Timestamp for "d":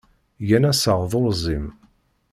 1.11-1.11